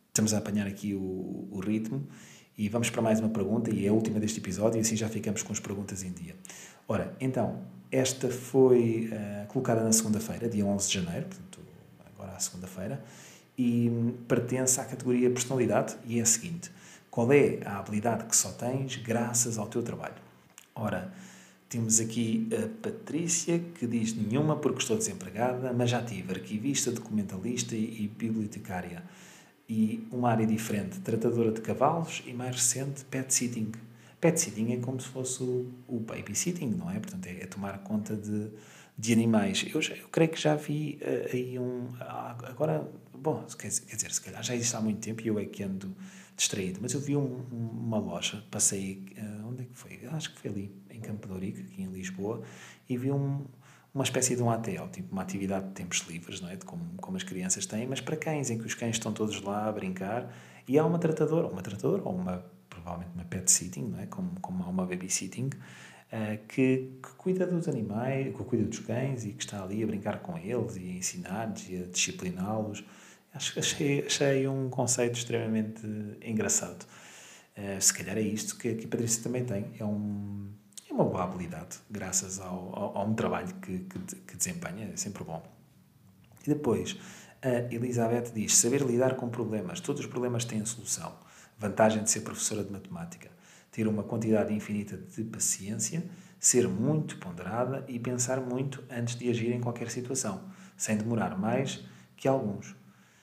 [0.08, 2.06] estamos a apanhar aqui o, o ritmo
[2.60, 5.08] e vamos para mais uma pergunta, e é a última deste episódio, e assim já
[5.08, 6.36] ficamos com as perguntas em dia.
[6.86, 11.60] Ora, então, esta foi uh, colocada na segunda-feira, dia 11 de janeiro, portanto,
[12.14, 13.02] agora à segunda-feira,
[13.62, 16.70] e pertence à categoria personalidade e é a seguinte:
[17.10, 20.14] qual é a habilidade que só tens graças ao teu trabalho?
[20.74, 21.12] Ora,
[21.68, 27.76] temos aqui a Patrícia que diz nenhuma porque estou desempregada, mas já tive arquivista, documentalista
[27.76, 29.02] e, bibliotecária.
[29.68, 33.72] E uma área diferente, tratadora de cavalos e mais recente, pet sitting.
[34.18, 36.98] Pet sitting é como se fosse o, o babysitting, não é?
[36.98, 38.48] Portanto, é, é tomar conta de,
[39.00, 39.64] de animais.
[39.72, 41.86] Eu, eu creio que já vi uh, aí um.
[41.86, 42.86] Uh, agora,
[43.16, 45.62] bom, quer, quer dizer, se calhar já existe há muito tempo e eu é que
[45.62, 45.96] ando
[46.36, 49.06] distraído, mas eu vi um, uma loja, passei.
[49.16, 50.00] Uh, onde é que foi?
[50.12, 52.42] Acho que foi ali, em Campo de Ourique, aqui em Lisboa,
[52.88, 53.46] e vi um,
[53.94, 56.56] uma espécie de um ATL, tipo uma atividade de tempos livres, não é?
[56.56, 59.40] De como, como as crianças têm, mas para cães, em que os cães estão todos
[59.40, 60.30] lá a brincar
[60.68, 64.06] e há uma tratadora, uma tratadora ou uma provavelmente uma pet sitting, não é?
[64.06, 65.58] como, como há uma babysitting, uh,
[66.48, 70.20] que, que cuida dos animais, que cuida dos cães e que está ali a brincar
[70.20, 72.84] com eles e a ensinar-lhes e a discipliná-los.
[73.32, 75.86] Achei, achei um conceito extremamente
[76.20, 76.84] engraçado.
[77.56, 79.66] Uh, se calhar é isto que, que a Patrícia também tem.
[79.78, 80.48] É, um,
[80.88, 84.96] é uma boa habilidade, graças ao, ao, a um trabalho que, que, que desempenha, é
[84.96, 85.42] sempre bom.
[86.44, 86.96] E depois,
[87.42, 89.80] a Elizabeth diz: saber lidar com problemas.
[89.80, 91.14] Todos os problemas têm solução.
[91.58, 93.30] Vantagem de ser professora de matemática:
[93.70, 96.04] ter uma quantidade infinita de paciência,
[96.38, 101.84] ser muito ponderada e pensar muito antes de agir em qualquer situação, sem demorar mais
[102.16, 102.74] que alguns.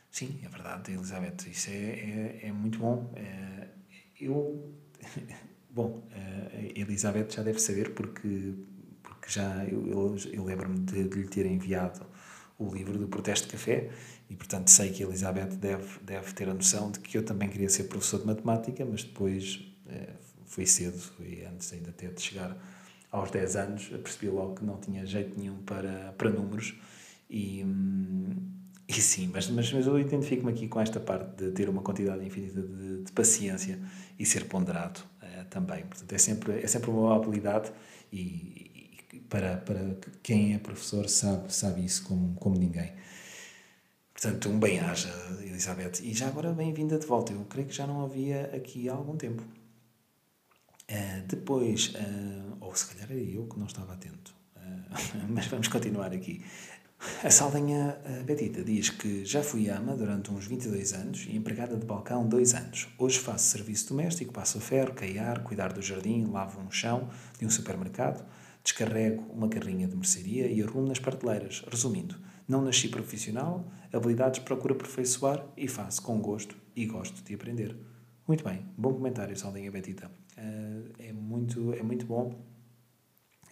[0.09, 3.11] Sim, é verdade, Elizabeth, isso é, é, é muito bom.
[3.15, 3.67] É,
[4.19, 4.73] eu.
[5.69, 8.55] Bom, eh, a Elizabeth já deve saber porque,
[9.03, 12.03] porque já eu, eu, eu lembro-me de, de lhe ter enviado
[12.57, 13.91] o livro do Protesto de Café
[14.27, 17.47] e, portanto, sei que a Elizabeth deve, deve ter a noção de que eu também
[17.47, 20.13] queria ser professor de matemática, mas depois eh,
[20.47, 22.57] foi cedo, foi antes ainda até de chegar
[23.11, 26.75] aos 10 anos, percebi logo que não tinha jeito nenhum para, para números
[27.29, 28.35] e, hum,
[28.87, 32.25] e sim, mas, mas, mas eu identifico-me aqui com esta parte de ter uma quantidade
[32.25, 33.79] infinita de, de paciência
[34.17, 35.83] e ser ponderado eh, também.
[35.85, 37.71] Portanto, é sempre, é sempre uma habilidade
[38.11, 42.93] e, e para, para quem é professor sabe, sabe isso como, como ninguém.
[44.13, 46.01] Portanto, um bem-aja, Elizabeth.
[46.01, 47.33] E já agora, bem-vinda de volta.
[47.33, 49.43] Eu creio que já não havia aqui há algum tempo.
[50.89, 55.67] Uh, depois, uh, ou se calhar era eu que não estava atento, uh, mas vamos
[55.67, 56.41] continuar aqui.
[57.23, 57.95] A Saldanha
[58.25, 62.55] Betita diz que já fui ama durante uns 22 anos e empregada de balcão 2
[62.55, 62.87] anos.
[62.97, 67.51] Hoje faço serviço doméstico, passo ferro, caiar, cuidar do jardim, lavo um chão de um
[67.51, 68.25] supermercado,
[68.63, 71.63] descarrego uma carrinha de mercearia e arrumo nas prateleiras.
[71.69, 72.15] Resumindo,
[72.47, 77.75] Não nasci profissional, habilidades procuro aperfeiçoar e faço com gosto e gosto de aprender.
[78.27, 80.09] Muito bem, bom comentário, Saldinha Betita.
[80.37, 82.35] Uh, é, muito, é muito bom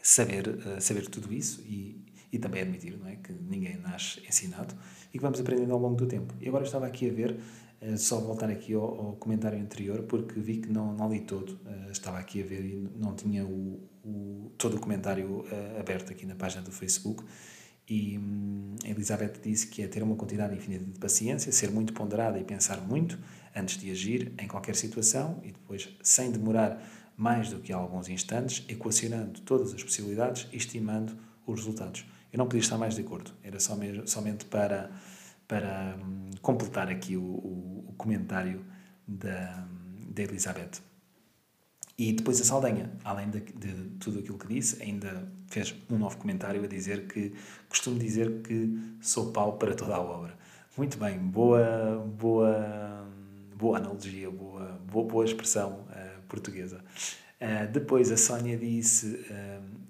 [0.04, 4.76] saber, uh, saber tudo isso e, e também admitir não é, que ninguém nasce ensinado
[5.12, 6.36] e que vamos aprendendo ao longo do tempo.
[6.40, 7.40] E agora estava aqui a ver,
[7.82, 11.60] uh, só voltar aqui ao, ao, comentário anterior, porque vi que não, não li todo,
[11.92, 15.44] estava aqui a ver e não tinha o, o todo o comentário
[15.80, 17.24] aberto aqui na página do Facebook.
[17.88, 22.40] E hum, Elizabeth disse que é ter uma quantidade infinita de paciência, ser muito ponderada
[22.40, 23.18] e pensar muito
[23.56, 26.82] antes de agir em qualquer situação e depois, sem demorar
[27.16, 32.06] mais do que alguns instantes, equacionando todas as possibilidades e estimando os resultados.
[32.34, 34.92] Eu não podia estar mais de acordo, era só mesmo, somente para,
[35.48, 38.66] para hum, completar aqui o, o, o comentário
[39.08, 39.66] da,
[40.10, 40.82] da Elizabeth.
[41.98, 46.18] E depois a Saldanha, além de, de, tudo aquilo que disse, ainda fez um novo
[46.18, 47.34] comentário a dizer que
[47.70, 50.38] costumo dizer que sou pau para toda a obra.
[50.78, 53.08] Muito bem, boa, boa,
[53.56, 56.84] boa analogia, boa, boa, boa expressão uh, portuguesa.
[57.40, 59.26] Uh, depois a Sónia disse.
[59.30, 59.86] Uh,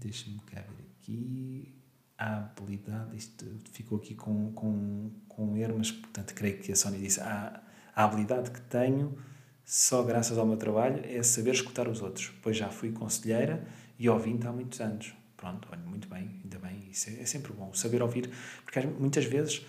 [0.00, 1.74] Deixa-me cá ver aqui.
[2.18, 6.76] A habilidade, isto ficou aqui com, com, com um erro, mas portanto creio que a
[6.76, 7.62] Sónia disse: ah,
[7.94, 9.18] a habilidade que tenho
[9.62, 13.66] só graças ao meu trabalho é saber escutar os outros, pois já fui conselheira
[13.98, 15.12] e ouvinte há muitos anos.
[15.36, 18.30] Pronto, olha, muito bem, ainda bem, isso é, é sempre bom, saber ouvir,
[18.64, 19.66] porque muitas vezes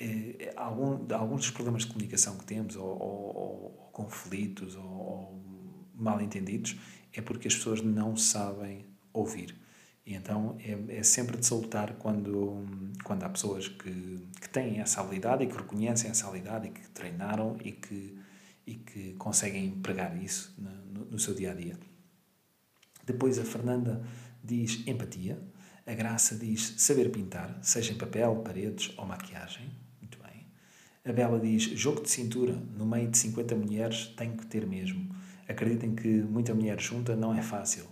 [0.00, 5.90] é, algum, alguns dos problemas de comunicação que temos, ou, ou, ou conflitos, ou, ou
[5.94, 6.76] mal entendidos,
[7.12, 9.54] é porque as pessoas não sabem ouvir.
[10.06, 12.64] E então é, é sempre de salutar quando,
[13.04, 16.88] quando há pessoas que, que têm essa habilidade e que reconhecem essa habilidade e que
[16.90, 18.18] treinaram e que
[18.66, 21.76] e que conseguem empregar isso no, no seu dia a dia.
[23.04, 24.00] Depois a Fernanda
[24.44, 25.42] diz empatia,
[25.84, 29.68] a Graça diz saber pintar, seja em papel, paredes ou maquiagem.
[31.10, 35.12] A Bela diz jogo de cintura, no meio de 50 mulheres tem que ter mesmo.
[35.48, 37.84] Acreditem que muita mulher junta não é fácil.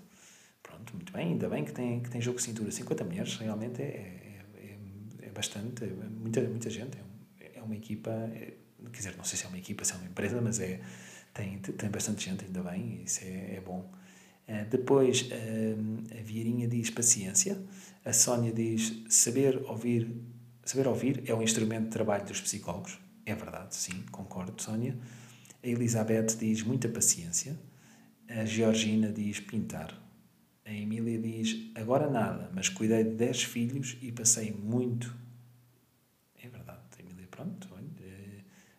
[0.63, 2.71] Pronto, muito bem, ainda bem que tem, que tem jogo de cintura.
[2.71, 6.97] 50 mulheres realmente é, é, é, é bastante, é muita, muita gente,
[7.41, 8.09] é, uma equipa.
[8.09, 8.55] É,
[8.93, 10.81] quer dizer, não sei se é uma equipa, se é uma empresa, mas é,
[11.35, 13.91] tem, tem bastante gente, ainda bem, isso é, é bom.
[14.47, 17.61] Uh, depois, uh, a Vieirinha diz paciência,
[18.05, 20.09] a Sónia diz saber ouvir,
[20.65, 22.99] saber ouvir é um instrumento de trabalho dos psicólogos,
[23.31, 24.97] é verdade, sim, concordo, Sónia.
[25.63, 27.59] A Elizabeth diz muita paciência,
[28.29, 29.95] a Georgina diz pintar,
[30.65, 35.15] a Emília diz agora nada, mas cuidei de 10 filhos e passei muito.
[36.43, 37.69] É verdade, Emília, pronto,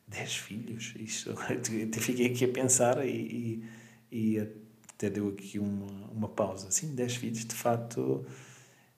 [0.09, 3.63] 10 filhos, isso, até fiquei aqui a pensar e,
[4.11, 6.71] e, e até deu aqui uma, uma pausa.
[6.71, 8.25] Sim, 10 filhos, de facto,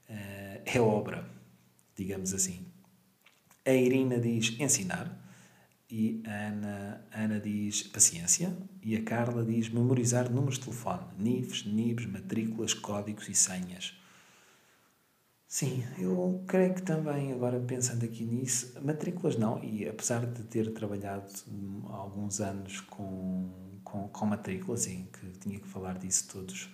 [0.10, 1.28] uh, é obra,
[1.96, 2.66] digamos assim.
[3.66, 5.18] A Irina diz ensinar,
[5.92, 11.66] e a Ana, Ana diz paciência, e a Carla diz memorizar números de telefone, NIFs,
[11.66, 13.94] NIBs, matrículas, códigos e senhas.
[15.46, 20.72] Sim, eu creio que também, agora pensando aqui nisso, matrículas não, e apesar de ter
[20.72, 21.30] trabalhado
[21.90, 26.70] alguns anos com, com, com matrículas, em que tinha que falar disso todos,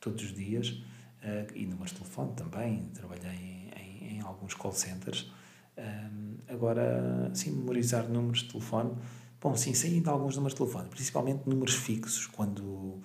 [0.00, 4.72] todos os dias, uh, e números de telefone também, trabalhei em, em, em alguns call
[4.72, 5.30] centers,
[5.78, 8.92] uh, agora, sim, memorizar números de telefone,
[9.40, 13.00] bom, sim, saí de alguns números de telefone, principalmente números fixos, quando,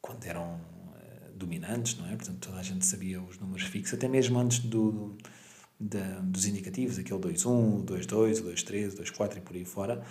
[0.00, 0.60] quando eram
[1.40, 2.14] dominantes, não é?
[2.14, 5.16] Portanto, toda a gente sabia os números fixos, até mesmo antes do,
[5.78, 10.02] da, dos indicativos, aquele 2-1, 2-2, 2-3, 2-4 e por aí fora.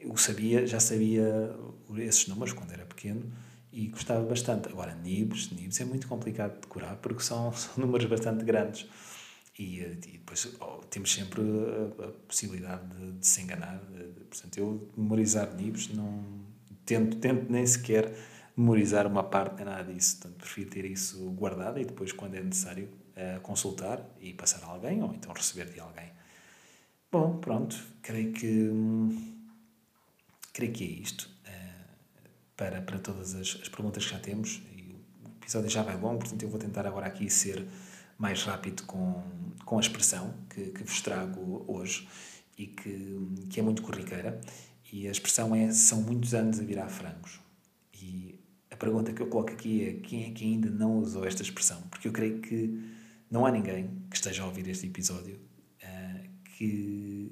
[0.00, 1.54] Eu sabia, já sabia
[1.98, 3.30] esses números quando era pequeno
[3.72, 4.68] e gostava bastante.
[4.68, 8.88] Agora, NIBs, NIBs é muito complicado de decorar porque são, são números bastante grandes.
[9.62, 13.80] E, e depois oh, temos sempre a, a possibilidade de, de, se enganar.
[14.28, 16.24] Portanto, eu memorizar NIBs não
[16.84, 18.12] tento, tento nem sequer
[18.56, 20.18] memorizar uma parte nem nada disso.
[20.18, 22.88] Portanto, prefiro ter isso guardado e depois, quando é necessário,
[23.42, 26.10] consultar e passar a alguém ou então receber de alguém.
[27.10, 28.70] Bom, pronto, creio que,
[30.52, 31.88] creio que é isto uh,
[32.56, 34.62] para, para todas as, as perguntas que já temos.
[34.74, 37.66] E o episódio já vai longo, portanto, eu vou tentar agora aqui ser
[38.22, 39.22] mais rápido com,
[39.64, 42.08] com a expressão que, que vos trago hoje
[42.56, 44.40] e que, que é muito corriqueira.
[44.92, 47.40] E a expressão é: são muitos anos a virar frangos.
[47.92, 48.38] E
[48.82, 51.80] pergunta que eu coloco aqui é quem é que ainda não usou esta expressão?
[51.82, 52.82] Porque eu creio que
[53.30, 55.36] não há ninguém que esteja a ouvir este episódio
[55.84, 57.30] uh, que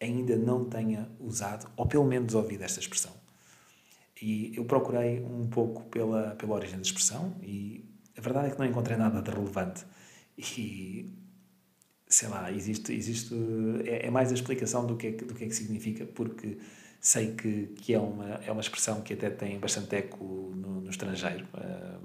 [0.00, 3.12] ainda não tenha usado, ou pelo menos ouvido esta expressão.
[4.22, 7.84] E eu procurei um pouco pela, pela origem da expressão e
[8.16, 9.84] a verdade é que não encontrei nada de relevante.
[10.36, 11.24] e
[12.14, 13.34] sei lá, existe, existe
[13.86, 16.58] é, é, mais a explicação do que é, do que, é que significa, porque
[17.00, 20.90] sei que, que é, uma, é uma expressão que até tem bastante eco no, no
[20.90, 21.46] estrangeiro.
[21.54, 22.00] Uh,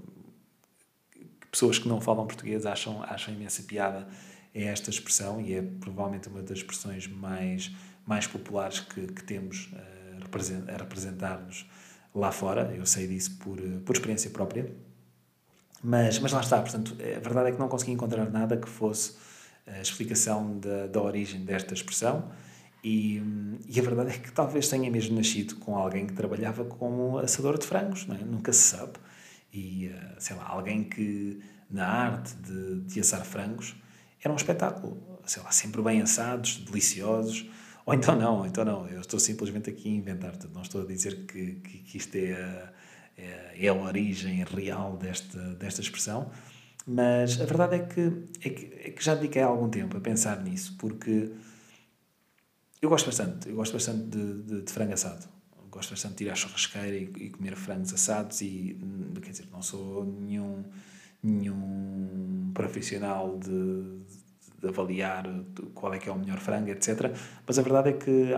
[1.50, 4.08] pessoas que não falam português acham, acham imensa piada
[4.52, 7.70] é esta expressão e é provavelmente uma das expressões mais,
[8.04, 11.66] mais populares que, que temos uh, a representar-nos
[12.12, 12.74] lá fora.
[12.74, 14.74] Eu sei disso por, por experiência própria.
[15.82, 19.14] Mas, mas lá está, portanto, a verdade é que não consegui encontrar nada que fosse
[19.66, 22.30] a explicação da, da origem desta expressão.
[22.82, 23.22] E,
[23.68, 27.58] e, a verdade é que talvez tenha mesmo nascido com alguém que trabalhava como assador
[27.58, 28.24] de frangos, é?
[28.24, 28.92] nunca se sabe.
[29.52, 33.76] E, eh, sei lá, alguém que na arte de, de assar frangos
[34.22, 37.50] era um espetáculo, sei lá, sempre bem assados, deliciosos.
[37.84, 41.26] Ou então não, então não, eu estou simplesmente aqui a inventar, não estou a dizer
[41.26, 42.72] que, que, que isto é a,
[43.20, 46.30] é, é a origem real desta, desta expressão,
[46.86, 50.42] mas a verdade é que, é que, é que já dediquei algum tempo a pensar
[50.42, 51.30] nisso, porque
[52.80, 55.28] eu gosto bastante, eu gosto bastante de, de, de frango assado.
[55.70, 58.78] gosto bastante de ir à churrasqueira e, e, comer frangos assados e,
[59.22, 60.64] quer dizer, não sou nenhum,
[61.22, 64.00] nenhum profissional de,
[64.60, 65.24] de avaliar
[65.74, 67.14] qual é que é o melhor frango, etc.
[67.46, 68.30] Mas a verdade é que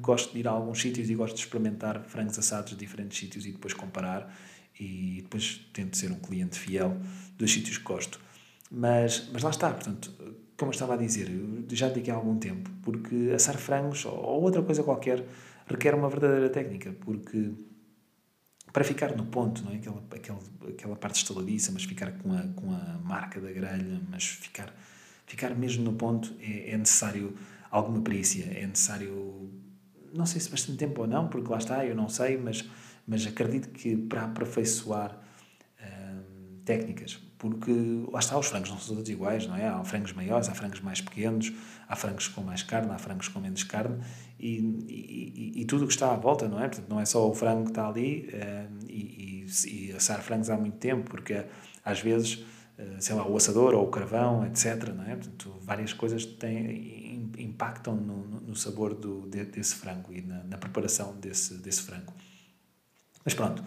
[0.00, 3.46] gosto de ir a alguns sítios e gosto de experimentar frangos assados de diferentes sítios
[3.46, 4.34] e depois comparar
[4.78, 6.96] e depois tento ser um cliente fiel
[7.36, 8.20] dos sítios que gosto.
[8.70, 10.12] Mas, mas lá está, portanto,
[10.56, 11.28] como eu estava a dizer,
[11.70, 15.24] já dediquei há algum tempo, porque assar frangos ou outra coisa qualquer
[15.66, 17.52] requer uma verdadeira técnica, porque
[18.72, 19.76] para ficar no ponto, não é?
[19.76, 24.24] aquela, aquela, aquela parte estaladiça, mas ficar com a, com a marca da grelha, mas
[24.24, 24.74] ficar,
[25.28, 27.34] ficar mesmo no ponto é, é necessário
[27.70, 29.50] alguma perícia, é necessário,
[30.12, 32.64] não sei se bastante tempo ou não, porque lá está, eu não sei, mas,
[33.06, 35.18] mas acredito que para aperfeiçoar
[35.80, 37.70] hum, técnicas, porque
[38.10, 39.68] lá está, os frangos não são todos iguais, não é?
[39.68, 41.52] Há frangos maiores, há frangos mais pequenos,
[41.86, 44.02] há frangos com mais carne, há frangos com menos carne
[44.40, 44.58] e,
[44.88, 46.68] e, e tudo o que está à volta, não é?
[46.68, 50.56] Portanto, não é só o frango que está ali eh, e, e, assar frangos há
[50.56, 51.44] muito tempo, porque
[51.84, 52.44] às vezes,
[53.00, 55.16] sei lá, o assador ou o carvão, etc., não é?
[55.16, 61.14] Portanto, várias coisas têm, impactam no, no sabor do, desse frango e na, na preparação
[61.16, 62.12] desse, desse frango.
[63.24, 63.62] Mas pronto,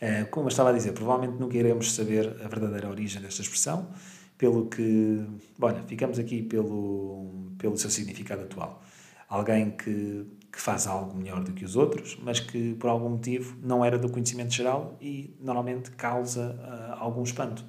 [0.00, 3.88] eh, como eu estava a dizer, provavelmente nunca iremos saber a verdadeira origem desta expressão,
[4.36, 5.24] pelo que,
[5.60, 8.82] olha, ficamos aqui pelo, pelo seu significado atual.
[9.28, 13.56] Alguém que, que faz algo melhor do que os outros, mas que por algum motivo
[13.62, 17.64] não era do conhecimento geral e normalmente causa uh, algum espanto.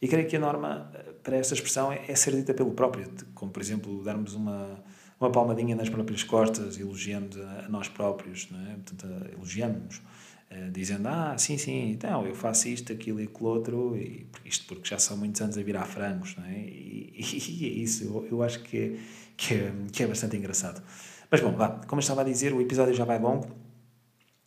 [0.00, 3.10] E creio que a norma eh, para esta expressão é, é ser dita pelo próprio,
[3.34, 4.82] como por exemplo darmos uma,
[5.18, 8.74] uma palmadinha nas próprias costas, elogiando a nós próprios, não é?
[8.74, 10.02] Portanto, elogiamos-nos.
[10.48, 14.64] Eh, dizendo, ah, sim, sim, então eu faço isto, aquilo e aquilo outro, e isto
[14.66, 16.58] porque já são muitos anos a virar frangos, não é?
[16.58, 18.96] E, e, e é isso, eu, eu acho que é,
[19.36, 20.82] que, é, que é bastante engraçado.
[21.30, 23.48] Mas bom, vá, como eu estava a dizer, o episódio já vai longo,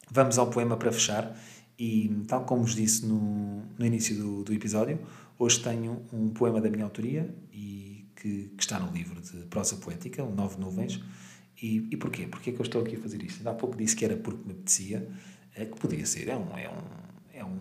[0.10, 1.36] vamos ao poema para fechar,
[1.80, 5.00] e tal como vos disse no, no início do, do episódio,
[5.38, 9.78] hoje tenho um poema da minha autoria e que, que está no livro de prosa
[9.78, 11.02] poética, o Nove Nuvens,
[11.62, 12.28] e, e porquê?
[12.28, 13.48] Porquê é que eu estou aqui a fazer isto?
[13.48, 15.10] Há pouco disse que era porque me apetecia,
[15.56, 16.84] é que podia ser, é, um, é, um,
[17.34, 17.60] é, um,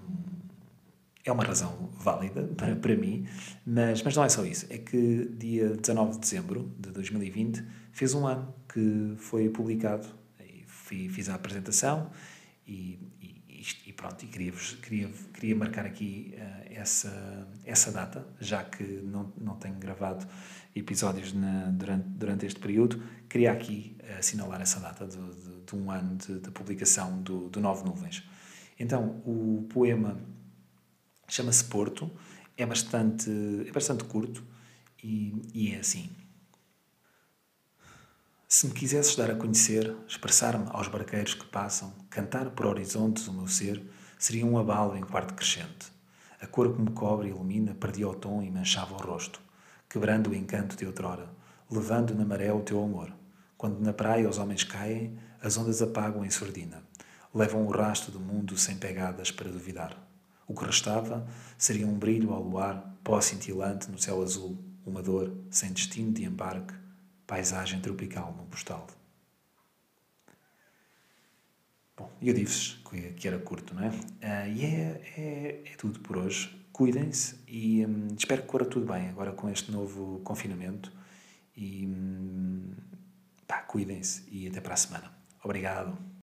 [1.25, 3.25] é uma razão válida para, para mim,
[3.65, 4.67] mas, mas não é só isso.
[4.69, 10.09] É que dia 19 de dezembro de 2020 fez um ano que foi publicado,
[10.67, 12.11] fiz a apresentação
[12.67, 12.99] e
[13.99, 19.57] pronto, e queria, queria, queria marcar aqui uh, essa, essa data, já que não, não
[19.57, 20.27] tenho gravado
[20.75, 25.91] episódios na, durante, durante este período, queria aqui assinalar essa data de, de de um
[25.91, 28.25] ano de, de publicação do, do Nove Nuvens.
[28.79, 30.19] Então, o poema
[31.29, 32.11] chama-se Porto,
[32.57, 33.31] é bastante,
[33.67, 34.43] é bastante curto
[35.03, 36.11] e, e é assim.
[38.51, 43.33] Se me quisesses dar a conhecer, expressar-me aos barqueiros que passam, cantar por horizontes o
[43.35, 43.83] meu ser,
[44.19, 45.93] seria um abalo em quarto crescente.
[46.41, 49.39] A cor que me cobre e ilumina perdia o tom e manchava o rosto,
[49.87, 51.29] quebrando o encanto de outrora,
[51.71, 53.13] levando na maré o teu amor.
[53.59, 56.83] Quando na praia os homens caem, as ondas apagam em sordina.
[57.35, 59.95] Levam o rastro do mundo sem pegadas para duvidar.
[60.47, 61.27] O que restava
[61.59, 66.25] seria um brilho ao luar, pó cintilante no céu azul, uma dor sem destino de
[66.25, 66.88] embarque,
[67.29, 68.89] paisagem tropical num postal.
[71.97, 72.77] Bom, eu disse
[73.17, 73.89] que era curto, não é?
[73.89, 76.57] Uh, e é, é, é, tudo por hoje.
[76.73, 80.93] Cuidem-se e hum, espero que corra tudo bem agora com este novo confinamento.
[81.57, 81.89] E
[83.47, 85.13] pá, cuidem-se e até para a semana.
[85.43, 86.18] Obrigado.